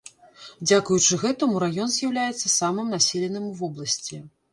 Дзякуючы 0.67 1.19
гэтаму 1.23 1.59
раён 1.63 1.91
з'яўляецца 1.95 2.47
самым 2.53 2.89
населеным 2.95 3.43
у 3.51 3.53
вобласці. 3.61 4.21